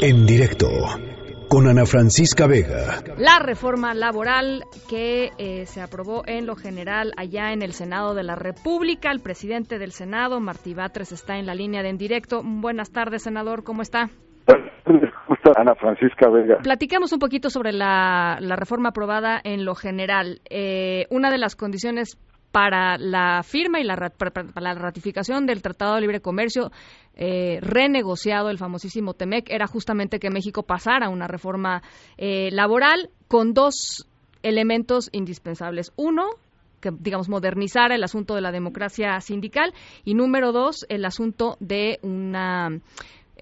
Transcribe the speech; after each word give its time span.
En 0.00 0.26
directo 0.26 0.68
con 1.48 1.66
Ana 1.66 1.84
Francisca 1.84 2.46
Vega. 2.46 3.02
La 3.18 3.38
reforma 3.40 3.94
laboral 3.94 4.62
que 4.88 5.30
eh, 5.38 5.66
se 5.66 5.80
aprobó 5.80 6.22
en 6.26 6.46
lo 6.46 6.54
general 6.54 7.12
allá 7.16 7.52
en 7.52 7.62
el 7.62 7.72
Senado 7.72 8.14
de 8.14 8.22
la 8.22 8.36
República. 8.36 9.10
El 9.10 9.20
presidente 9.20 9.78
del 9.78 9.92
Senado, 9.92 10.40
Martí 10.40 10.72
Batres, 10.72 11.12
está 11.12 11.36
en 11.36 11.46
la 11.46 11.54
línea 11.54 11.82
de 11.82 11.88
en 11.88 11.98
directo. 11.98 12.42
Buenas 12.44 12.92
tardes, 12.92 13.24
senador. 13.24 13.64
¿Cómo 13.64 13.82
está? 13.82 14.08
Ana 15.56 15.74
Francisca 15.74 16.28
Vega. 16.30 16.58
Platiquemos 16.62 17.12
un 17.12 17.18
poquito 17.18 17.50
sobre 17.50 17.72
la, 17.72 18.38
reforma 18.56 18.90
aprobada 18.90 19.40
en 19.42 19.64
lo 19.64 19.74
general. 19.74 20.40
Eh, 20.48 21.06
una 21.10 21.30
de 21.30 21.38
las 21.38 21.56
condiciones 21.56 22.18
para 22.52 22.98
la 22.98 23.42
firma 23.42 23.80
y 23.80 23.84
la, 23.84 23.96
ratificación 23.96 25.46
del 25.46 25.62
Tratado 25.62 25.94
de 25.94 26.02
Libre 26.02 26.20
Comercio 26.20 26.70
eh, 27.14 27.58
renegociado, 27.62 28.50
el 28.50 28.58
famosísimo 28.58 29.14
TEMEC, 29.14 29.50
era 29.50 29.66
justamente 29.66 30.18
que 30.18 30.30
México 30.30 30.62
pasara 30.62 31.08
una 31.08 31.26
reforma 31.26 31.82
eh, 32.18 32.50
laboral 32.52 33.10
con 33.26 33.54
dos 33.54 34.06
elementos 34.42 35.08
indispensables. 35.12 35.92
Uno, 35.96 36.24
que 36.80 36.90
digamos 36.90 37.30
modernizara 37.30 37.94
el 37.94 38.04
asunto 38.04 38.34
de 38.34 38.42
la 38.42 38.52
democracia 38.52 39.18
sindical 39.20 39.72
y 40.04 40.14
número 40.14 40.52
dos, 40.52 40.84
el 40.90 41.06
asunto 41.06 41.56
de 41.58 42.00
una 42.02 42.80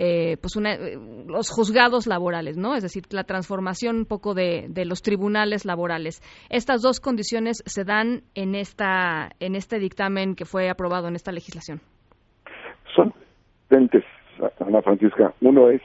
eh, 0.03 0.39
pues 0.41 0.57
una, 0.57 0.79
los 1.27 1.51
juzgados 1.51 2.07
laborales, 2.07 2.57
¿no? 2.57 2.75
Es 2.75 2.83
decir, 2.83 3.03
la 3.11 3.25
transformación 3.25 3.97
un 3.97 4.05
poco 4.07 4.33
de, 4.33 4.65
de, 4.71 4.87
los 4.87 5.03
tribunales 5.03 5.67
laborales. 5.67 6.23
Estas 6.49 6.81
dos 6.81 7.01
condiciones 7.01 7.63
se 7.67 7.85
dan 7.85 8.23
en 8.35 8.55
esta 8.55 9.29
en 9.41 9.57
este 9.57 9.79
dictamen 9.79 10.37
que 10.37 10.47
fue 10.47 10.71
aprobado 10.71 11.09
en 11.09 11.17
esta 11.17 11.33
legislación. 11.33 11.83
Son 12.97 13.13
dentes, 13.69 14.05
Ana 14.67 14.81
Francisca. 14.81 15.35
Uno 15.43 15.69
es 15.69 15.83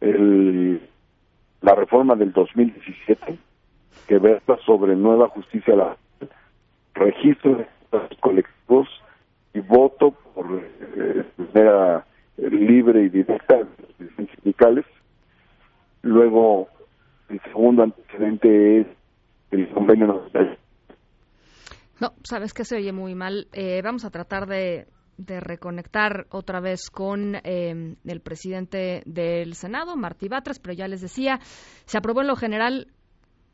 el, 0.00 0.80
la 1.60 1.76
reforma 1.76 2.16
del 2.16 2.32
2017 2.32 3.38
que 4.08 4.18
versa 4.18 4.56
sobre 4.66 4.96
nueva 4.96 5.28
justicia 5.28 5.76
laboral, 5.76 5.98
registro 6.94 7.58
de 7.58 8.16
colectivos 8.18 8.88
y 9.54 9.60
voto 9.60 10.10
por 10.34 10.46
eh, 10.96 11.24
libre 12.48 13.04
y 13.04 13.08
directa 13.08 13.56
de 13.56 14.10
los 14.16 14.30
sindicales. 14.30 14.84
Luego, 16.02 16.68
el 17.28 17.40
segundo 17.42 17.82
antecedente 17.82 18.80
es 18.80 18.86
el 19.50 19.68
convenio 19.70 20.28
No, 22.00 22.12
sabes 22.22 22.54
que 22.54 22.64
se 22.64 22.76
oye 22.76 22.92
muy 22.92 23.14
mal. 23.14 23.48
Eh, 23.52 23.82
vamos 23.82 24.04
a 24.04 24.10
tratar 24.10 24.46
de, 24.46 24.86
de, 25.18 25.40
reconectar 25.40 26.26
otra 26.30 26.60
vez 26.60 26.90
con 26.90 27.36
eh, 27.44 27.96
el 28.04 28.20
presidente 28.20 29.02
del 29.04 29.54
Senado, 29.54 29.96
Martí 29.96 30.28
Batres, 30.28 30.58
pero 30.58 30.74
ya 30.74 30.88
les 30.88 31.02
decía, 31.02 31.38
se 31.84 31.98
aprobó 31.98 32.22
en 32.22 32.28
lo 32.28 32.36
general 32.36 32.86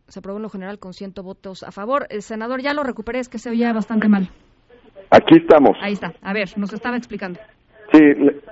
se 0.08 0.20
aprobó 0.20 0.38
en 0.38 0.44
lo 0.44 0.48
general 0.48 0.78
con 0.78 0.92
100 0.92 1.14
votos 1.22 1.62
a 1.62 1.72
favor. 1.72 2.06
El 2.10 2.22
senador 2.22 2.62
ya 2.62 2.72
lo 2.72 2.84
recuperé, 2.84 3.18
es 3.18 3.28
que 3.28 3.38
se 3.38 3.50
oía 3.50 3.72
bastante 3.72 4.08
mal. 4.08 4.30
Aquí 5.10 5.36
estamos. 5.36 5.76
Ahí 5.80 5.94
está. 5.94 6.14
A 6.22 6.32
ver, 6.32 6.56
nos 6.56 6.72
estaba 6.72 6.96
explicando. 6.96 7.40
Sí, 7.96 8.02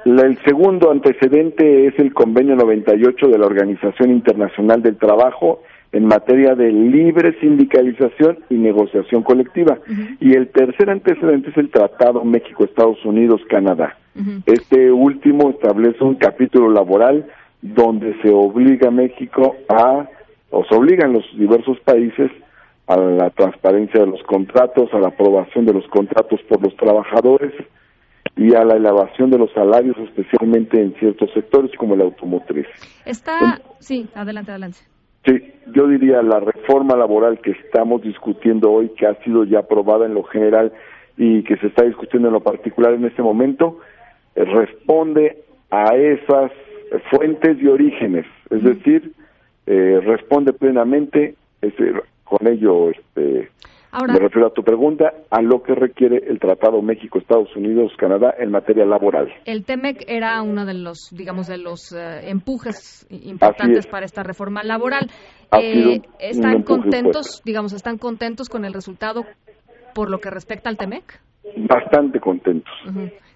el 0.07 0.39
segundo 0.43 0.91
antecedente 0.91 1.89
es 1.89 1.99
el 1.99 2.15
convenio 2.15 2.57
98 2.57 3.29
de 3.29 3.39
la 3.39 3.45
Organización 3.45 4.11
Internacional 4.11 4.83
del 4.83 4.97
Trabajo 4.97 5.61
en 5.93 6.07
materia 6.07 6.55
de 6.55 6.73
libre 6.73 7.39
sindicalización 7.41 8.39
y 8.49 8.55
negociación 8.55 9.23
colectiva. 9.23 9.79
Y 10.19 10.33
el 10.35 10.49
tercer 10.49 10.89
antecedente 10.89 11.51
es 11.51 11.59
el 11.59 11.71
Tratado 11.71 12.25
México-Estados 12.25 13.05
Unidos-Canadá. 13.05 13.99
Este 14.47 14.91
último 14.91 15.51
establece 15.51 16.03
un 16.03 16.15
capítulo 16.15 16.71
laboral 16.71 17.27
donde 17.61 18.17
se 18.23 18.31
obliga 18.31 18.89
a 18.89 18.93
México 18.93 19.57
a, 19.69 20.09
o 20.51 20.65
se 20.65 20.75
obligan 20.75 21.13
los 21.13 21.25
diversos 21.37 21.79
países 21.81 22.31
a 22.87 22.97
la 22.97 23.29
transparencia 23.31 24.01
de 24.01 24.07
los 24.07 24.23
contratos, 24.23 24.89
a 24.95 24.99
la 24.99 25.09
aprobación 25.09 25.67
de 25.67 25.75
los 25.75 25.87
contratos 25.89 26.41
por 26.49 26.63
los 26.63 26.75
trabajadores, 26.77 27.53
y 28.37 28.55
a 28.55 28.65
la 28.65 28.75
elevación 28.75 29.31
de 29.31 29.39
los 29.39 29.53
salarios, 29.53 29.97
especialmente 29.99 30.81
en 30.81 30.95
ciertos 30.95 31.31
sectores 31.33 31.71
como 31.77 31.95
el 31.95 32.01
automotriz. 32.01 32.67
Está, 33.05 33.61
sí, 33.79 34.09
adelante, 34.15 34.51
adelante. 34.51 34.79
Sí, 35.25 35.53
yo 35.75 35.87
diría 35.87 36.23
la 36.23 36.41
reforma 36.41 36.97
laboral 36.97 37.41
que 37.41 37.53
estamos 37.53 38.03
discutiendo 38.03 38.71
hoy, 38.71 38.91
que 38.91 39.07
ha 39.07 39.15
sido 39.23 39.45
ya 39.45 39.61
aprobada 39.61 40.05
en 40.07 40.15
lo 40.15 40.25
general 40.25 40.73
y 41.17 41.43
que 41.45 41.57
se 41.57 41.69
está 41.69 41.85
discutiendo 41.85 42.29
en 42.29 42.35
lo 42.35 42.43
particular 42.43 42.95
en 42.95 43.05
este 43.05 43.23
momento, 43.23 43.79
eh, 44.35 44.45
responde 44.45 45.39
a 45.71 45.95
esas 45.97 46.51
fuentes 47.11 47.57
y 47.61 47.67
orígenes, 47.67 48.27
es 48.51 48.63
decir, 48.63 49.13
eh, 49.67 50.01
responde 50.05 50.53
plenamente, 50.53 51.35
con 52.25 52.47
ello 52.47 52.91
este, 52.91 53.49
me 54.03 54.19
refiero 54.19 54.49
a 54.49 54.51
tu 54.53 54.63
pregunta, 54.63 55.13
a 55.31 55.43
lo 55.43 55.63
que 55.63 55.75
requiere 55.75 56.23
el 56.29 56.39
Tratado 56.39 56.83
México, 56.83 57.19
Estados 57.19 57.55
Unidos, 57.57 57.93
Canadá 57.97 58.35
en 58.39 58.51
materia 58.51 58.85
laboral. 58.85 59.29
El 59.45 59.65
TEMEC 59.65 60.05
era 60.09 60.43
uno 60.43 60.65
de 60.65 60.75
los, 60.75 61.11
digamos, 61.13 61.47
de 61.47 61.59
los 61.59 61.93
eh, 61.93 62.29
empujes 62.29 63.07
importantes 63.11 63.87
para 63.87 64.05
esta 64.05 64.23
reforma 64.23 64.63
laboral. 64.63 65.11
Eh, 65.61 66.01
¿Están 66.19 66.63
contentos, 66.63 67.43
digamos, 67.45 67.73
están 67.73 67.99
contentos 67.99 68.49
con 68.49 68.65
el 68.65 68.73
resultado 68.73 69.25
por 69.95 70.11
lo 70.11 70.19
que 70.19 70.31
respecta 70.31 70.69
al 70.69 70.77
TEMEC? 70.77 71.21
Bastante 71.57 72.19
contentos. 72.21 72.75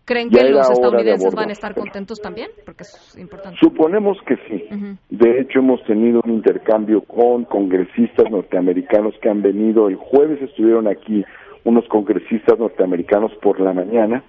¿Creen 0.09 0.31
que 0.31 0.43
los 0.49 0.71
estadounidenses 0.71 1.35
van 1.35 1.51
a 1.51 1.53
estar 1.53 1.75
contentos 1.75 2.19
también? 2.19 2.49
Porque 2.65 2.85
es 2.85 3.15
importante. 3.19 3.59
Suponemos 3.61 4.17
que 4.27 4.37
sí. 4.49 4.65
De 5.11 5.39
hecho, 5.39 5.59
hemos 5.59 5.85
tenido 5.85 6.23
un 6.25 6.33
intercambio 6.33 7.03
con 7.03 7.45
congresistas 7.45 8.31
norteamericanos 8.31 9.15
que 9.21 9.29
han 9.29 9.43
venido. 9.43 9.87
El 9.87 9.97
jueves 9.97 10.41
estuvieron 10.41 10.89
aquí 10.89 11.27
unos 11.65 11.87
congresistas 11.89 12.59
norteamericanos 12.59 13.33
por 13.43 13.61
la 13.61 13.75
mañana. 13.75 14.25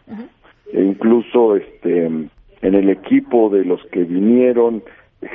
E 0.74 0.84
incluso 0.84 1.56
este, 1.56 2.08
en 2.08 2.30
el 2.62 2.90
equipo 2.90 3.50
de 3.50 3.64
los 3.64 3.82
que 3.86 4.04
vinieron, 4.04 4.84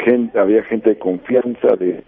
gente, 0.05 0.38
había 0.38 0.62
gente 0.65 0.91
de 0.91 0.99
confianza 0.99 1.75
de 1.78 2.05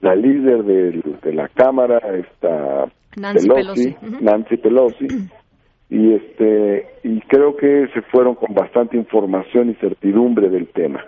la 0.00 0.14
líder 0.14 0.62
de, 0.62 1.32
la 1.32 1.48
Cámara, 1.48 1.98
esta 2.16 2.84
Nancy 3.16 3.48
Pelosi. 3.48 3.96
Nancy 4.20 4.56
Pelosi 4.58 5.06
y 5.90 6.12
este 6.14 6.86
creo 7.28 7.56
que 7.56 7.86
se 7.94 8.02
fueron 8.10 8.34
con 8.34 8.54
bastante 8.54 8.96
información 8.96 9.70
y 9.70 9.74
certidumbre 9.74 10.48
del 10.48 10.68
tema. 10.68 11.04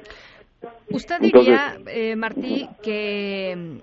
¿Usted 0.91 1.17
diría, 1.21 1.77
eh, 1.87 2.17
Martí, 2.17 2.69
que 2.83 3.55
mm, 3.57 3.79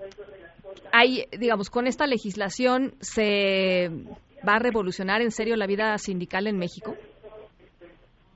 hay, 0.92 1.24
digamos, 1.38 1.70
con 1.70 1.86
esta 1.86 2.06
legislación 2.06 2.92
se 3.00 3.88
va 4.46 4.54
a 4.54 4.58
revolucionar 4.58 5.22
en 5.22 5.30
serio 5.30 5.56
la 5.56 5.66
vida 5.66 5.96
sindical 5.98 6.46
en 6.46 6.58
México? 6.58 6.94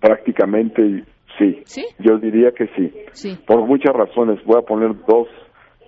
Prácticamente 0.00 1.04
sí. 1.38 1.62
¿Sí? 1.64 1.84
Yo 1.98 2.18
diría 2.18 2.52
que 2.52 2.66
sí. 2.76 2.92
Sí. 3.12 3.38
Por 3.46 3.66
muchas 3.66 3.94
razones. 3.94 4.42
Voy 4.44 4.58
a 4.58 4.66
poner 4.66 4.94
dos, 5.06 5.28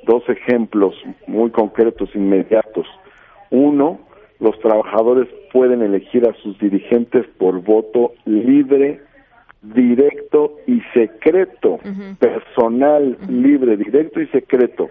dos 0.06 0.22
ejemplos 0.28 0.94
muy 1.26 1.50
concretos, 1.50 2.08
inmediatos. 2.14 2.86
Uno, 3.50 4.00
los 4.41 4.59
trabajadores 4.61 5.28
pueden 5.53 5.83
elegir 5.83 6.28
a 6.28 6.34
sus 6.43 6.59
dirigentes 6.59 7.27
por 7.39 7.61
voto 7.62 8.12
libre, 8.25 9.00
directo 9.62 10.56
y 10.67 10.81
secreto, 10.93 11.78
personal, 12.19 13.17
libre, 13.28 13.77
directo 13.77 14.21
y 14.21 14.27
secreto. 14.28 14.91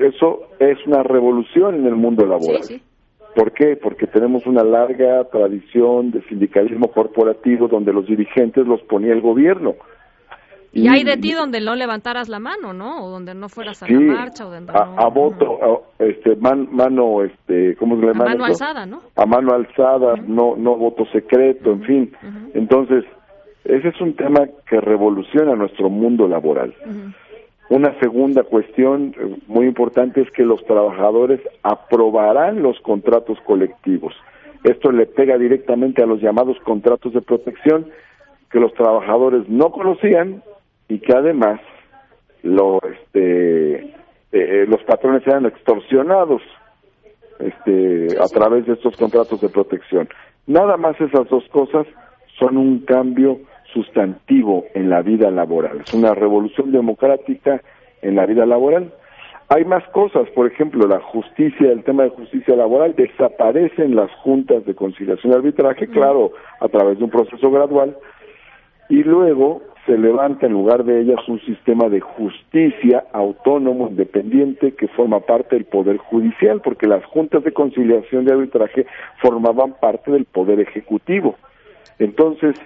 Eso 0.00 0.48
es 0.58 0.78
una 0.86 1.02
revolución 1.02 1.76
en 1.76 1.86
el 1.86 1.96
mundo 1.96 2.26
laboral. 2.26 2.62
¿Por 3.34 3.52
qué? 3.52 3.76
Porque 3.76 4.06
tenemos 4.06 4.46
una 4.46 4.62
larga 4.62 5.24
tradición 5.24 6.12
de 6.12 6.22
sindicalismo 6.28 6.88
corporativo 6.88 7.66
donde 7.66 7.92
los 7.92 8.06
dirigentes 8.06 8.66
los 8.66 8.80
ponía 8.82 9.12
el 9.12 9.20
gobierno. 9.20 9.74
Y, 10.74 10.88
hay 10.88 11.04
de 11.04 11.16
ti 11.16 11.32
donde 11.32 11.60
no 11.60 11.76
levantaras 11.76 12.28
la 12.28 12.40
mano, 12.40 12.72
¿no? 12.72 13.04
O 13.04 13.10
donde 13.10 13.32
no 13.32 13.48
fueras 13.48 13.80
a 13.82 13.88
la 13.88 14.00
marcha 14.00 14.44
o 14.46 14.50
donde 14.50 14.72
a, 14.72 15.08
voto, 15.08 15.84
este, 16.00 16.34
mano, 16.36 17.22
este, 17.22 17.76
¿cómo 17.76 17.94
se 17.94 18.02
le 18.02 18.08
llama? 18.08 18.24
A 18.24 18.28
mano 18.28 18.44
alzada, 18.44 18.84
¿no? 18.84 19.00
A 19.14 19.24
mano 19.24 19.54
alzada, 19.54 20.16
no, 20.26 20.56
no 20.56 20.76
voto 20.76 21.06
secreto, 21.12 21.72
en 21.72 21.82
fin. 21.82 22.12
Entonces, 22.54 23.04
ese 23.64 23.88
es 23.88 24.00
un 24.00 24.14
tema 24.14 24.40
que 24.68 24.80
revoluciona 24.80 25.54
nuestro 25.54 25.88
mundo 25.88 26.26
laboral. 26.26 26.74
Una 27.70 27.98
segunda 27.98 28.42
cuestión 28.42 29.14
eh, 29.18 29.36
muy 29.46 29.66
importante 29.66 30.20
es 30.20 30.30
que 30.32 30.42
los 30.42 30.62
trabajadores 30.66 31.40
aprobarán 31.62 32.62
los 32.62 32.78
contratos 32.80 33.38
colectivos. 33.46 34.14
Esto 34.64 34.92
le 34.92 35.06
pega 35.06 35.38
directamente 35.38 36.02
a 36.02 36.06
los 36.06 36.20
llamados 36.20 36.58
contratos 36.60 37.12
de 37.12 37.22
protección 37.22 37.86
que 38.50 38.60
los 38.60 38.72
trabajadores 38.74 39.48
no 39.48 39.70
conocían 39.70 40.42
y 40.88 40.98
que 40.98 41.12
además 41.12 41.60
lo, 42.42 42.80
este, 42.82 43.74
eh, 43.74 43.92
eh, 44.32 44.66
los 44.68 44.82
patrones 44.84 45.22
sean 45.24 45.46
extorsionados 45.46 46.42
este, 47.38 48.08
a 48.20 48.26
través 48.28 48.66
de 48.66 48.74
estos 48.74 48.96
contratos 48.96 49.40
de 49.40 49.48
protección. 49.48 50.08
Nada 50.46 50.76
más 50.76 51.00
esas 51.00 51.28
dos 51.28 51.44
cosas 51.48 51.86
son 52.38 52.56
un 52.56 52.80
cambio 52.80 53.40
sustantivo 53.72 54.66
en 54.74 54.90
la 54.90 55.02
vida 55.02 55.30
laboral. 55.30 55.80
Es 55.80 55.94
una 55.94 56.14
revolución 56.14 56.70
democrática 56.70 57.62
en 58.02 58.16
la 58.16 58.26
vida 58.26 58.46
laboral. 58.46 58.92
Hay 59.48 59.64
más 59.64 59.84
cosas, 59.88 60.28
por 60.30 60.46
ejemplo, 60.46 60.86
la 60.86 61.00
justicia, 61.00 61.70
el 61.70 61.84
tema 61.84 62.04
de 62.04 62.10
justicia 62.10 62.56
laboral, 62.56 62.94
desaparecen 62.96 63.94
las 63.94 64.10
juntas 64.16 64.64
de 64.64 64.74
conciliación 64.74 65.32
y 65.32 65.36
arbitraje, 65.36 65.86
claro, 65.88 66.32
a 66.60 66.68
través 66.68 66.98
de 66.98 67.04
un 67.04 67.10
proceso 67.10 67.50
gradual, 67.50 67.96
y 68.88 69.02
luego 69.02 69.62
se 69.86 69.98
levanta 69.98 70.46
en 70.46 70.52
lugar 70.52 70.84
de 70.84 71.00
ellas 71.00 71.20
un 71.28 71.40
sistema 71.40 71.88
de 71.88 72.00
justicia 72.00 73.04
autónomo, 73.12 73.88
independiente, 73.88 74.72
que 74.72 74.88
forma 74.88 75.20
parte 75.20 75.56
del 75.56 75.66
Poder 75.66 75.98
Judicial, 75.98 76.60
porque 76.62 76.86
las 76.86 77.04
juntas 77.04 77.44
de 77.44 77.52
conciliación 77.52 78.26
y 78.26 78.30
arbitraje 78.30 78.86
formaban 79.20 79.74
parte 79.80 80.10
del 80.10 80.24
Poder 80.24 80.60
Ejecutivo. 80.60 81.36
Entonces, 81.98 82.56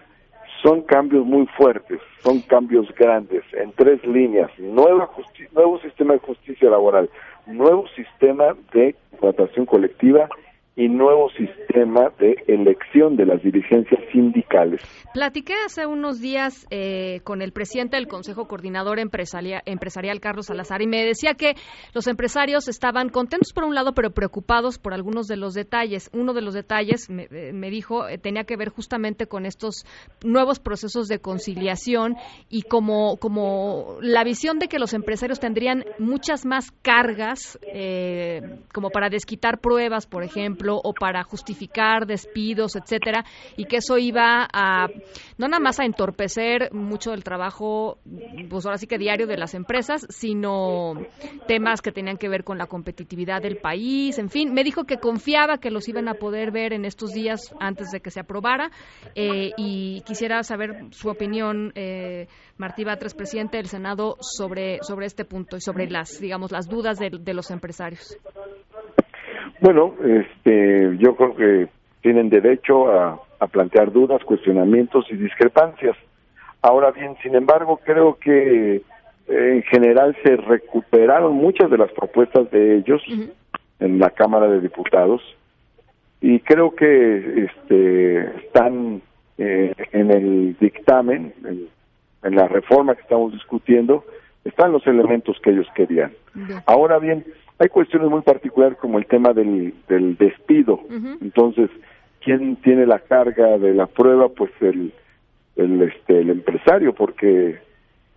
son 0.63 0.83
cambios 0.83 1.25
muy 1.25 1.47
fuertes, 1.57 2.01
son 2.23 2.41
cambios 2.41 2.93
grandes, 2.95 3.43
en 3.53 3.73
tres 3.73 4.05
líneas, 4.07 4.51
nueva 4.59 5.11
nuevo 5.53 5.79
sistema 5.81 6.15
de 6.15 6.21
justicia 6.21 6.71
laboral, 6.71 7.09
nuevo 7.47 7.87
sistema 7.89 8.57
de 8.73 8.95
contratación 9.11 9.67
colectiva 9.67 10.29
y 10.79 10.89
nuevo 10.89 11.29
sistema 11.31 12.13
de 12.21 12.37
elección 12.47 13.17
de 13.17 13.27
las 13.27 13.43
dirigencias 13.43 14.01
sindicales. 14.13 14.81
Platiqué 15.13 15.55
hace 15.67 15.87
unos 15.87 16.21
días 16.21 16.69
eh, 16.71 17.21
con 17.25 17.43
el 17.43 17.51
presidente 17.51 17.97
del 17.97 18.07
Consejo 18.07 18.47
Coordinador 18.47 19.01
Empresarial, 19.01 19.61
Empresarial, 19.67 20.21
Carlos 20.21 20.47
Salazar, 20.47 20.81
y 20.81 20.87
me 20.87 21.05
decía 21.05 21.35
que 21.35 21.57
los 21.95 22.07
empresarios 22.07 22.69
estaban 22.69 23.09
contentos 23.09 23.53
por 23.53 23.65
un 23.65 23.75
lado, 23.75 23.93
pero 23.93 24.13
preocupados 24.13 24.79
por 24.79 24.95
algunos 24.95 25.27
de 25.27 25.37
los 25.37 25.53
detalles. 25.53 26.11
Uno 26.13 26.33
de 26.33 26.43
los 26.43 26.55
detalles, 26.55 27.11
me, 27.11 27.25
eh, 27.25 27.71
dijo, 27.71 28.07
eh, 28.07 28.17
tenía 28.17 28.45
que 28.45 28.57
ver 28.57 28.69
justamente 28.69 29.27
con 29.27 29.47
estos 29.47 29.85
nuevos 30.25 30.61
procesos 30.61 31.09
de 31.09 31.19
conciliación 31.19 32.15
y 32.49 32.63
como, 32.63 33.17
como 33.17 33.97
la 34.01 34.23
visión 34.23 34.61
de 34.61 34.69
que 34.69 34.79
los 34.79 34.95
empresarios 34.95 35.41
tendrían 35.41 35.85
muchas 35.99 36.47
más 36.47 36.71
cargas, 36.83 37.59
como 38.73 38.91
para 38.91 39.09
desquitar 39.09 39.59
pruebas, 39.59 40.07
por 40.07 40.23
ejemplo, 40.23 40.68
o 40.77 40.93
para 40.93 41.23
justificar 41.23 42.07
despidos, 42.07 42.77
etcétera, 42.77 43.25
y 43.57 43.65
que 43.65 43.77
eso 43.79 43.99
iba 43.99 44.49
a 44.53 44.89
no 45.39 45.49
nada 45.49 45.61
más 45.61 45.81
a 45.81 45.85
entorpecer 45.85 46.73
mucho 46.73 47.13
el 47.13 47.25
trabajo, 47.25 47.99
pues 48.49 48.67
ahora 48.67 48.79
sí 48.79 48.87
que 48.87 48.99
diario 48.99 49.27
de 49.27 49.37
las 49.37 49.55
empresas, 49.55 50.07
sino 50.11 50.95
temas 51.47 51.81
que 51.81 51.93
tenían 51.93 52.17
que 52.17 52.29
ver 52.29 52.45
con 52.45 52.59
la 52.59 52.67
competitividad 52.67 53.43
del 53.43 53.59
país, 53.59 54.19
en 54.19 54.31
fin, 54.31 54.53
me 54.53 54.65
dijo 54.65 54.85
que 54.85 54.99
confiaba 54.99 55.59
que 55.59 55.71
los 55.71 55.89
iban 55.89 56.09
a 56.09 56.15
poder 56.15 56.51
ver 56.51 56.73
en 56.73 56.85
estos 56.85 57.13
días 57.13 57.55
antes 57.61 57.91
de 57.91 58.01
que 58.01 58.11
se 58.11 58.21
aprobara 58.21 58.71
eh, 59.15 59.51
y 59.57 60.03
quisiera 60.03 60.43
saber 60.43 60.87
su 60.91 61.09
opinión, 61.09 61.73
eh, 61.75 62.27
Martí 62.57 62.85
Batres, 62.85 63.15
presidente 63.15 63.57
del 63.57 63.67
Senado, 63.67 64.17
sobre, 64.21 64.79
sobre 64.83 65.07
este 65.07 65.25
punto 65.25 65.57
y 65.57 65.61
sobre 65.61 65.89
las, 65.89 66.21
digamos, 66.21 66.51
las 66.51 66.69
dudas 66.69 66.99
de 66.99 67.35
los 67.35 67.51
empresarios. 67.51 68.17
Bueno, 69.61 69.95
este, 70.05 70.97
yo 70.99 71.17
creo 71.17 71.35
que 71.35 71.69
tienen 72.01 72.29
derecho 72.29 72.91
a, 72.91 73.21
plantear 73.53 73.93
dudas, 73.93 74.25
cuestionamientos 74.25 75.07
y 75.11 75.17
discrepancias. 75.17 75.97
Ahora 76.61 76.91
bien, 76.91 77.17
sin 77.23 77.37
embargo, 77.37 77.81
creo 77.85 78.19
que 78.19 78.77
eh, 78.77 78.83
en 79.29 79.63
general 79.63 80.17
se 80.25 80.37
recuperaron 80.37 81.35
muchas 81.35 81.71
de 81.71 81.79
las 81.79 81.91
propuestas 81.93 82.51
de 82.51 82.79
ellos 82.79 83.01
en 83.79 83.99
la 84.01 84.11
Cámara 84.11 84.49
de 84.49 84.61
Diputados 84.61 85.23
y 86.21 86.41
creo 86.41 86.75
que 86.75 87.45
este, 87.45 88.21
están 88.45 89.03
eh, 89.39 89.73
en 89.93 90.11
el 90.11 90.57
dictamen, 90.59 91.33
en, 91.45 92.35
la 92.35 92.49
reforma 92.49 92.95
que 92.95 93.03
estamos 93.03 93.33
discutiendo, 93.33 94.05
están 94.45 94.73
los 94.73 94.87
elementos 94.87 95.39
que 95.41 95.51
ellos 95.51 95.69
querían. 95.75 96.13
Ahora 96.67 96.99
bien, 96.99 97.25
hay 97.59 97.69
cuestiones 97.69 98.11
muy 98.11 98.23
particulares 98.23 98.79
como 98.79 98.99
el 98.99 99.07
tema 99.07 99.33
del, 99.33 99.75
del 99.89 100.17
despido. 100.17 100.81
Entonces, 101.21 101.71
¿quién 102.23 102.57
tiene 102.57 102.87
la 102.87 103.01
carga 103.01 103.59
de 103.59 103.75
la 103.75 103.87
prueba? 103.87 104.29
Pues 104.29 104.51
el, 104.61 104.93
el, 105.57 105.83
este, 105.83 106.21
el 106.21 106.31
empresario, 106.31 106.95
porque 106.95 107.59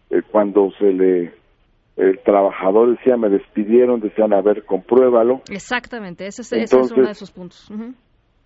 eh, 0.09 0.21
cuando 0.31 0.71
se 0.77 0.94
le 0.94 1.41
el 1.97 2.19
trabajador 2.19 2.97
decía 2.97 3.18
me 3.18 3.29
despidieron, 3.29 4.00
decían 4.00 4.33
a 4.33 4.41
ver, 4.41 4.63
compruébalo. 4.63 5.41
Exactamente, 5.50 6.25
ese 6.25 6.41
es, 6.41 6.73
uno 6.73 7.06
de 7.06 7.12
esos 7.12 7.31
puntos. 7.31 7.69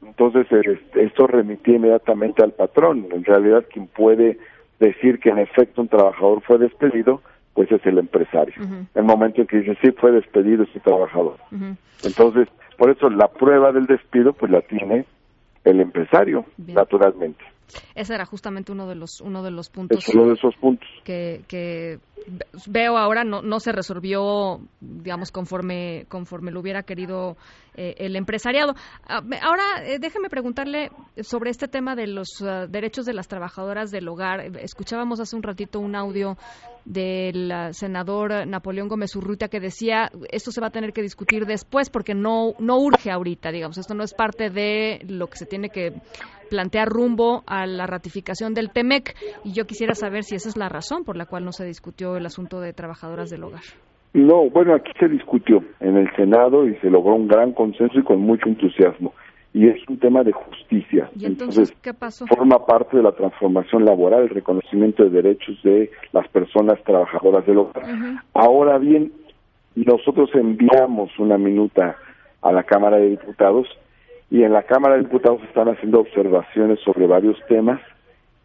Entonces, 0.01 0.45
este, 0.51 1.03
esto 1.03 1.27
remitía 1.27 1.75
inmediatamente 1.75 2.43
al 2.43 2.51
patrón. 2.51 3.07
En 3.11 3.23
realidad, 3.23 3.65
quien 3.71 3.87
puede 3.87 4.37
decir 4.79 5.19
que 5.19 5.29
en 5.29 5.39
efecto 5.39 5.81
un 5.81 5.87
trabajador 5.87 6.41
fue 6.41 6.57
despedido 6.57 7.21
pues 7.55 7.71
es 7.71 7.83
el 7.85 7.97
empresario. 7.97 8.53
El 8.93 9.03
momento 9.03 9.41
en 9.41 9.47
que 9.47 9.57
dice, 9.57 9.77
sí, 9.81 9.91
fue 9.91 10.11
despedido 10.11 10.63
ese 10.63 10.79
trabajador. 10.81 11.37
Entonces, 12.03 12.47
por 12.77 12.91
eso 12.91 13.09
la 13.09 13.29
prueba 13.29 13.71
del 13.71 13.87
despido, 13.87 14.33
pues 14.33 14.51
la 14.51 14.61
tiene 14.61 15.05
el 15.63 15.79
empresario, 15.79 16.45
naturalmente. 16.57 17.43
Ese 17.95 18.13
era 18.13 18.25
justamente 18.25 18.71
uno 18.71 18.87
de 18.87 18.95
los 18.95 19.21
uno 19.21 19.43
de 19.43 19.51
los 19.51 19.69
puntos. 19.69 20.07
uno 20.09 20.27
de 20.27 20.33
esos 20.33 20.55
puntos. 20.55 20.87
Que, 21.03 21.43
que 21.47 21.99
veo 22.67 22.97
ahora 22.97 23.23
no, 23.23 23.41
no 23.41 23.59
se 23.59 23.71
resolvió, 23.71 24.59
digamos, 24.79 25.31
conforme 25.31 26.05
conforme 26.09 26.51
lo 26.51 26.59
hubiera 26.59 26.83
querido 26.83 27.37
eh, 27.75 27.95
el 27.97 28.15
empresariado. 28.15 28.73
Ah, 29.07 29.21
ahora, 29.41 29.63
eh, 29.83 29.99
déjeme 29.99 30.29
preguntarle 30.29 30.91
sobre 31.21 31.49
este 31.49 31.67
tema 31.67 31.95
de 31.95 32.07
los 32.07 32.41
ah, 32.41 32.67
derechos 32.67 33.05
de 33.05 33.13
las 33.13 33.27
trabajadoras 33.27 33.91
del 33.91 34.07
hogar. 34.07 34.57
Escuchábamos 34.59 35.19
hace 35.19 35.35
un 35.35 35.43
ratito 35.43 35.79
un 35.79 35.95
audio 35.95 36.37
del 36.85 37.51
ah, 37.51 37.73
senador 37.73 38.47
Napoleón 38.47 38.87
Gómez 38.87 39.15
Urrutia 39.15 39.47
que 39.47 39.59
decía 39.59 40.09
esto 40.29 40.51
se 40.51 40.61
va 40.61 40.67
a 40.67 40.71
tener 40.71 40.93
que 40.93 41.01
discutir 41.01 41.45
después 41.45 41.89
porque 41.89 42.13
no 42.13 42.53
no 42.59 42.77
urge 42.77 43.11
ahorita, 43.11 43.51
digamos, 43.51 43.77
esto 43.77 43.93
no 43.93 44.03
es 44.03 44.13
parte 44.13 44.49
de 44.49 45.03
lo 45.09 45.27
que 45.27 45.37
se 45.37 45.45
tiene 45.45 45.69
que 45.69 45.93
plantear 46.49 46.87
rumbo 46.87 47.43
a 47.47 47.65
la 47.65 47.87
ratificación 47.87 48.53
del 48.53 48.71
TEMEC 48.71 49.15
y 49.43 49.53
yo 49.53 49.65
quisiera 49.65 49.93
saber 49.95 50.23
si 50.23 50.35
esa 50.35 50.49
es 50.49 50.57
la 50.57 50.69
razón 50.69 51.03
por 51.03 51.17
la 51.17 51.25
cual 51.25 51.45
no 51.45 51.51
se 51.51 51.65
discutió 51.65 52.17
el 52.17 52.25
asunto 52.25 52.59
de 52.59 52.73
trabajadoras 52.73 53.29
del 53.29 53.43
hogar. 53.43 53.63
No, 54.13 54.49
bueno, 54.49 54.73
aquí 54.73 54.91
se 54.97 55.09
discutió 55.09 55.61
en 55.81 55.97
el 55.97 56.09
Senado 56.15 56.67
y 56.67 56.75
se 56.77 56.89
logró 56.89 57.15
un 57.15 57.27
gran 57.27 57.51
consenso 57.51 57.99
y 57.99 58.03
con 58.03 58.21
mucho 58.21 58.47
entusiasmo. 58.47 59.13
Y 59.53 59.67
es 59.67 59.77
un 59.89 59.99
tema 59.99 60.23
de 60.23 60.31
justicia. 60.31 61.09
¿Y 61.17 61.25
entonces, 61.25 61.73
qué 61.81 61.93
pasó? 61.93 62.25
Forma 62.27 62.65
parte 62.65 62.97
de 62.97 63.03
la 63.03 63.11
transformación 63.11 63.83
laboral, 63.83 64.23
el 64.23 64.29
reconocimiento 64.29 65.03
de 65.03 65.09
derechos 65.09 65.61
de 65.63 65.91
las 66.13 66.27
personas 66.29 66.81
trabajadoras 66.83 67.45
del 67.45 67.57
hogar. 67.57 67.83
Ahora 68.33 68.77
bien, 68.77 69.11
nosotros 69.75 70.29
enviamos 70.33 71.11
una 71.19 71.37
minuta 71.37 71.97
a 72.41 72.51
la 72.53 72.63
Cámara 72.63 72.97
de 72.97 73.09
Diputados 73.09 73.67
y 74.29 74.43
en 74.43 74.53
la 74.53 74.63
Cámara 74.63 74.95
de 74.95 75.01
Diputados 75.01 75.41
están 75.43 75.69
haciendo 75.69 75.99
observaciones 75.99 76.79
sobre 76.79 77.07
varios 77.07 77.37
temas. 77.47 77.79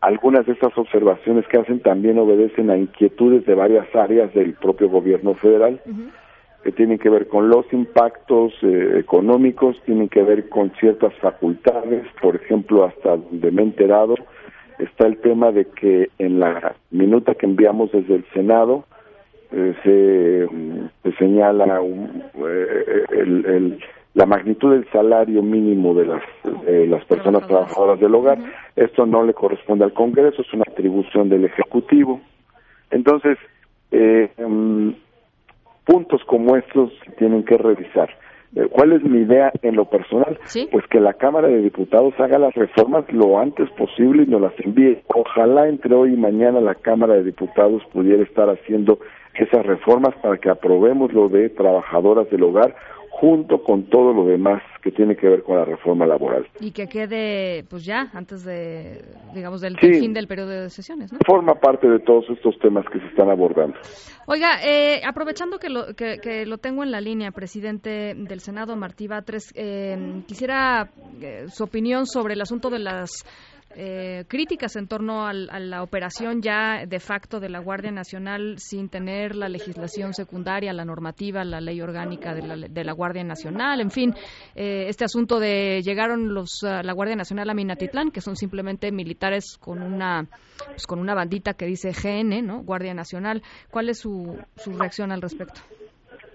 Algunas 0.00 0.46
de 0.46 0.52
estas 0.52 0.76
observaciones 0.76 1.46
que 1.48 1.58
hacen 1.58 1.80
también 1.80 2.18
obedecen 2.18 2.70
a 2.70 2.76
inquietudes 2.76 3.44
de 3.46 3.54
varias 3.54 3.94
áreas 3.94 4.32
del 4.34 4.54
propio 4.54 4.88
gobierno 4.88 5.34
federal, 5.34 5.80
que 6.62 6.72
tienen 6.72 6.98
que 6.98 7.08
ver 7.08 7.28
con 7.28 7.48
los 7.48 7.70
impactos 7.72 8.52
eh, 8.62 8.98
económicos, 8.98 9.80
tienen 9.84 10.08
que 10.08 10.22
ver 10.22 10.48
con 10.48 10.70
ciertas 10.78 11.14
facultades, 11.14 12.06
por 12.20 12.36
ejemplo, 12.36 12.84
hasta 12.84 13.16
donde 13.16 13.50
me 13.50 13.62
he 13.62 13.64
enterado, 13.66 14.14
está 14.78 15.06
el 15.06 15.18
tema 15.18 15.52
de 15.52 15.66
que 15.66 16.10
en 16.18 16.40
la 16.40 16.74
minuta 16.90 17.34
que 17.34 17.46
enviamos 17.46 17.92
desde 17.92 18.16
el 18.16 18.24
Senado 18.32 18.84
eh, 19.52 19.74
se, 19.82 21.12
señala 21.18 21.80
un, 21.80 22.22
eh, 22.46 23.04
el 23.12 23.80
la 24.14 24.26
magnitud 24.26 24.72
del 24.72 24.90
salario 24.90 25.42
mínimo 25.42 25.94
de 25.94 26.06
las, 26.06 26.22
las 26.88 27.04
personas 27.04 27.46
trabajadoras 27.46 28.00
del 28.00 28.14
hogar. 28.14 28.38
Esto 28.74 29.06
no 29.06 29.22
le 29.22 29.34
corresponde 29.34 29.84
al 29.84 29.92
Congreso, 29.92 30.42
es 30.42 30.52
una 30.52 30.64
atribución 30.68 31.28
del 31.28 31.44
Ejecutivo. 31.44 32.20
Entonces, 32.90 33.38
eh, 33.92 34.30
mm, 34.36 34.90
puntos 35.84 36.22
como 36.24 36.56
estos 36.56 36.92
tienen 37.18 37.44
que 37.44 37.56
revisar. 37.56 38.10
Eh, 38.56 38.66
¿Cuál 38.68 38.92
es 38.92 39.02
mi 39.04 39.20
idea 39.20 39.52
en 39.62 39.76
lo 39.76 39.84
personal? 39.84 40.38
Pues 40.72 40.84
que 40.88 40.98
la 40.98 41.14
Cámara 41.14 41.46
de 41.46 41.62
Diputados 41.62 42.14
haga 42.18 42.38
las 42.38 42.54
reformas 42.54 43.04
lo 43.12 43.38
antes 43.38 43.70
posible 43.70 44.24
y 44.24 44.26
nos 44.26 44.40
las 44.40 44.58
envíe. 44.58 45.02
Ojalá 45.06 45.68
entre 45.68 45.94
hoy 45.94 46.14
y 46.14 46.16
mañana 46.16 46.60
la 46.60 46.74
Cámara 46.74 47.14
de 47.14 47.24
Diputados 47.24 47.82
pudiera 47.92 48.22
estar 48.24 48.50
haciendo 48.50 48.98
esas 49.34 49.64
reformas 49.64 50.14
para 50.20 50.38
que 50.38 50.50
aprobemos 50.50 51.12
lo 51.12 51.28
de 51.28 51.48
trabajadoras 51.50 52.28
del 52.30 52.42
hogar 52.42 52.74
junto 53.10 53.62
con 53.62 53.84
todo 53.90 54.12
lo 54.14 54.24
demás 54.24 54.62
que 54.82 54.90
tiene 54.90 55.16
que 55.16 55.28
ver 55.28 55.42
con 55.42 55.56
la 55.56 55.64
reforma 55.64 56.06
laboral. 56.06 56.46
Y 56.60 56.70
que 56.70 56.86
quede, 56.86 57.64
pues 57.68 57.84
ya, 57.84 58.08
antes 58.14 58.44
de, 58.44 59.02
digamos, 59.34 59.60
del 59.60 59.76
fin 59.78 60.14
del 60.14 60.26
periodo 60.26 60.50
de 60.50 60.70
sesiones, 60.70 61.12
¿no? 61.12 61.18
Forma 61.26 61.54
parte 61.54 61.88
de 61.88 61.98
todos 61.98 62.24
estos 62.30 62.58
temas 62.60 62.84
que 62.90 62.98
se 63.00 63.06
están 63.06 63.28
abordando. 63.28 63.76
Oiga, 64.26 64.64
eh, 64.64 65.02
aprovechando 65.04 65.58
que 65.58 65.68
lo, 65.68 65.94
que, 65.94 66.46
lo 66.46 66.58
tengo 66.58 66.82
en 66.82 66.92
la 66.92 67.00
línea, 67.00 67.32
presidente 67.32 68.14
del 68.14 68.40
Senado, 68.40 68.76
Martí 68.76 69.08
Batres, 69.08 69.52
eh, 69.54 70.22
quisiera 70.26 70.88
eh, 71.20 71.46
su 71.48 71.64
opinión 71.64 72.06
sobre 72.06 72.34
el 72.34 72.40
asunto 72.40 72.70
de 72.70 72.78
las 72.78 73.10
eh, 73.76 74.24
críticas 74.28 74.76
en 74.76 74.88
torno 74.88 75.26
a 75.26 75.32
la 75.32 75.82
operación 75.82 76.42
ya 76.42 76.86
de 76.86 77.00
facto 77.00 77.40
de 77.40 77.48
la 77.48 77.60
Guardia 77.60 77.90
Nacional 77.90 78.58
sin 78.58 78.88
tener 78.88 79.36
la 79.36 79.48
legislación 79.48 80.12
secundaria, 80.12 80.72
la 80.72 80.84
normativa, 80.84 81.44
la 81.44 81.60
ley 81.60 81.80
orgánica 81.80 82.34
de 82.34 82.42
la, 82.42 82.56
de 82.68 82.84
la 82.84 82.92
Guardia 82.92 83.24
Nacional, 83.24 83.80
en 83.80 83.90
fin, 83.90 84.14
eh, 84.54 84.86
este 84.88 85.04
asunto 85.04 85.38
de 85.38 85.82
llegaron 85.82 86.34
los 86.34 86.60
la 86.62 86.92
Guardia 86.92 87.16
Nacional 87.16 87.50
a 87.50 87.54
Minatitlán, 87.54 88.10
que 88.10 88.20
son 88.20 88.36
simplemente 88.36 88.90
militares 88.92 89.56
con 89.58 89.82
una 89.82 90.26
pues, 90.66 90.86
con 90.86 90.98
una 90.98 91.14
bandita 91.14 91.54
que 91.54 91.66
dice 91.66 91.92
GN, 91.92 92.42
¿no? 92.42 92.62
Guardia 92.62 92.94
Nacional. 92.94 93.42
¿Cuál 93.70 93.88
es 93.88 94.00
su, 94.00 94.36
su 94.56 94.72
reacción 94.72 95.12
al 95.12 95.22
respecto? 95.22 95.60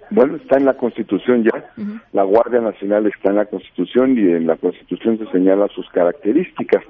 Bueno, 0.10 0.36
está 0.38 0.58
en 0.58 0.66
la 0.66 0.76
Constitución 0.76 1.44
ya. 1.44 1.72
La 2.14 2.24
Guardia 2.24 2.62
Nacional 2.62 3.08
está 3.08 3.32
en 3.32 3.38
la 3.38 3.46
Constitución 3.46 4.18
y 4.18 4.22
en 4.22 4.48
la 4.48 4.56
Constitución 4.56 5.18
se 5.18 5.26
señala 5.32 5.68
sus 5.70 5.90
características. 5.90 6.84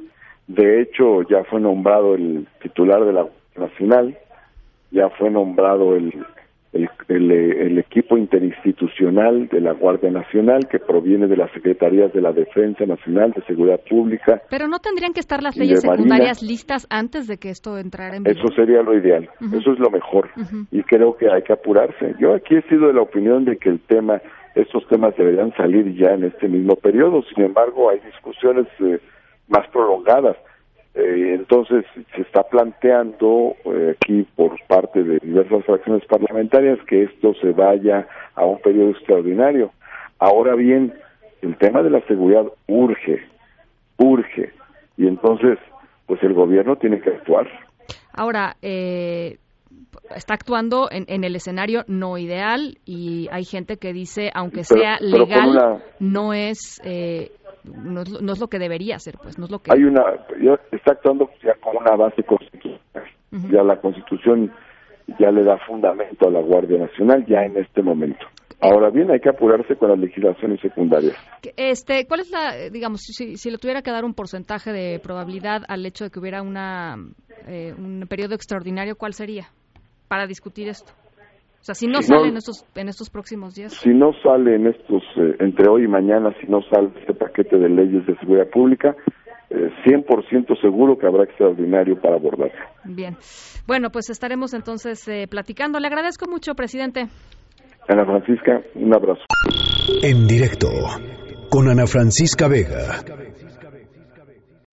De 0.47 0.81
hecho, 0.81 1.23
ya 1.23 1.43
fue 1.43 1.59
nombrado 1.59 2.15
el 2.15 2.47
titular 2.61 3.03
de 3.03 3.13
la 3.13 3.21
Guardia 3.23 3.41
Nacional, 3.57 4.17
ya 4.91 5.09
fue 5.09 5.29
nombrado 5.29 5.95
el, 5.95 6.13
el, 7.07 7.77
equipo 7.79 8.17
interinstitucional 8.17 9.47
de 9.47 9.61
la 9.61 9.71
Guardia 9.71 10.11
Nacional 10.11 10.67
que 10.67 10.79
proviene 10.79 11.27
de 11.27 11.37
las 11.37 11.51
Secretarías 11.51 12.11
de 12.13 12.21
la 12.21 12.33
Defensa 12.33 12.85
Nacional, 12.85 13.31
de 13.31 13.41
Seguridad 13.43 13.79
Pública. 13.89 14.41
Pero 14.49 14.67
no 14.67 14.79
tendrían 14.79 15.13
que 15.13 15.19
estar 15.19 15.41
las 15.41 15.55
leyes 15.55 15.81
secundarias 15.81 16.43
listas 16.43 16.85
antes 16.89 17.27
de 17.27 17.37
que 17.37 17.49
esto 17.49 17.77
entrara 17.77 18.17
en 18.17 18.23
vigor. 18.23 18.37
Eso 18.37 18.55
sería 18.55 18.81
lo 18.81 18.97
ideal, 18.97 19.29
eso 19.53 19.73
es 19.73 19.79
lo 19.79 19.89
mejor 19.89 20.29
y 20.71 20.83
creo 20.83 21.15
que 21.15 21.29
hay 21.29 21.43
que 21.43 21.53
apurarse. 21.53 22.15
Yo 22.19 22.33
aquí 22.33 22.55
he 22.55 22.61
sido 22.63 22.87
de 22.87 22.93
la 22.93 23.01
opinión 23.01 23.45
de 23.45 23.57
que 23.57 23.69
el 23.69 23.79
tema, 23.79 24.21
estos 24.55 24.85
temas 24.87 25.15
deberían 25.15 25.53
salir 25.55 25.95
ya 25.95 26.13
en 26.13 26.25
este 26.25 26.47
mismo 26.47 26.75
periodo, 26.75 27.23
sin 27.33 27.45
embargo 27.45 27.89
hay 27.89 27.99
discusiones 27.99 28.67
eh, 28.79 28.99
más 29.47 29.67
prolongadas. 29.69 30.37
Eh, 30.93 31.33
entonces 31.35 31.85
se 32.15 32.21
está 32.21 32.43
planteando 32.43 33.55
eh, 33.65 33.95
aquí 33.97 34.25
por 34.35 34.55
parte 34.67 35.03
de 35.03 35.19
diversas 35.19 35.65
fracciones 35.65 36.05
parlamentarias 36.05 36.79
que 36.87 37.03
esto 37.03 37.33
se 37.41 37.51
vaya 37.51 38.07
a 38.35 38.45
un 38.45 38.59
periodo 38.59 38.91
extraordinario. 38.91 39.71
Ahora 40.19 40.55
bien, 40.55 40.93
el 41.41 41.57
tema 41.57 41.83
de 41.83 41.89
la 41.89 42.01
seguridad 42.07 42.45
urge, 42.67 43.21
urge, 43.97 44.53
y 44.97 45.07
entonces 45.07 45.59
pues 46.05 46.23
el 46.23 46.33
gobierno 46.33 46.77
tiene 46.77 47.01
que 47.01 47.09
actuar. 47.09 47.47
Ahora, 48.13 48.55
eh, 48.61 49.37
está 50.15 50.35
actuando 50.35 50.87
en, 50.91 51.05
en, 51.07 51.23
el 51.23 51.35
escenario 51.35 51.83
no 51.87 52.17
ideal 52.17 52.77
y 52.85 53.27
hay 53.31 53.43
gente 53.43 53.77
que 53.77 53.93
dice, 53.93 54.31
aunque 54.33 54.63
sea 54.63 54.97
legal, 54.99 55.83
no 55.99 56.33
es 56.33 56.81
eh, 56.83 57.31
no 57.65 58.01
es, 58.01 58.39
lo 58.39 58.47
que 58.47 58.59
debería 58.59 58.99
ser, 58.99 59.15
pues, 59.21 59.37
no 59.37 59.45
es 59.45 59.51
lo 59.51 59.59
que... 59.59 59.71
Hay 59.73 59.83
una, 59.83 60.03
está 60.71 60.93
actuando 60.93 61.29
ya 61.43 61.53
con 61.55 61.77
una 61.77 61.95
base 61.95 62.23
constitucional, 62.23 62.79
ya 63.51 63.63
la 63.63 63.79
Constitución 63.81 64.51
ya 65.19 65.31
le 65.31 65.43
da 65.43 65.57
fundamento 65.67 66.27
a 66.27 66.31
la 66.31 66.41
Guardia 66.41 66.79
Nacional 66.79 67.25
ya 67.27 67.43
en 67.43 67.57
este 67.57 67.81
momento. 67.81 68.25
Ahora 68.61 68.89
bien, 68.89 69.11
hay 69.11 69.19
que 69.19 69.29
apurarse 69.29 69.75
con 69.75 69.89
las 69.89 69.99
legislaciones 69.99 70.61
secundarias. 70.61 71.15
Este, 71.57 72.07
¿Cuál 72.07 72.21
es 72.21 72.31
la, 72.31 72.69
digamos, 72.71 73.01
si, 73.01 73.35
si 73.35 73.51
le 73.51 73.57
tuviera 73.57 73.81
que 73.81 73.91
dar 73.91 74.05
un 74.05 74.13
porcentaje 74.13 74.71
de 74.71 74.99
probabilidad 74.99 75.63
al 75.67 75.85
hecho 75.85 76.05
de 76.05 76.09
que 76.09 76.19
hubiera 76.19 76.41
una, 76.41 76.95
eh, 77.47 77.73
un 77.77 78.05
periodo 78.09 78.33
extraordinario, 78.33 78.95
cuál 78.95 79.13
sería 79.13 79.47
para 80.07 80.25
discutir 80.25 80.69
esto? 80.69 80.93
O 81.65 81.73
sea, 81.73 81.73
si 81.73 81.87
no 81.87 81.99
sale 82.03 82.27
en, 82.27 82.37
estos, 82.37 82.63
en 82.75 82.89
estos 82.89 83.09
próximos 83.09 83.55
días. 83.55 83.73
Si 83.73 83.89
no 83.89 84.11
sale 84.21 84.53
en 84.53 84.67
estos, 84.67 85.01
eh, 85.17 85.35
entre 85.39 85.67
hoy 85.67 85.85
y 85.85 85.87
mañana, 85.87 86.31
si 86.39 86.45
no 86.45 86.59
sale 86.71 86.91
este 86.99 87.15
paquete 87.15 87.57
de 87.57 87.69
leyes 87.69 88.05
de 88.05 88.15
seguridad 88.19 88.47
pública, 88.51 88.95
eh, 89.49 89.71
100% 89.83 90.61
seguro 90.61 90.95
que 90.95 91.07
habrá 91.07 91.23
extraordinario 91.23 91.99
para 91.99 92.17
abordarlo. 92.17 92.53
Bien. 92.83 93.15
Bueno, 93.65 93.89
pues 93.89 94.11
estaremos 94.11 94.53
entonces 94.53 95.07
eh, 95.07 95.25
platicando. 95.27 95.79
Le 95.79 95.87
agradezco 95.87 96.29
mucho, 96.29 96.53
presidente. 96.53 97.07
Ana 97.89 98.05
Francisca, 98.05 98.61
un 98.75 98.93
abrazo. 98.93 99.23
En 100.03 100.27
directo, 100.27 100.67
con 101.49 101.67
Ana 101.67 101.87
Francisca 101.87 102.47
Vega. 102.47 103.24